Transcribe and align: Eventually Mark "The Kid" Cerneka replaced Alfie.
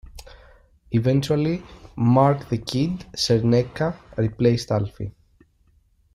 Eventually 0.91 1.61
Mark 1.95 2.49
"The 2.49 2.57
Kid" 2.57 3.05
Cerneka 3.15 3.95
replaced 4.17 4.71
Alfie. 4.71 5.11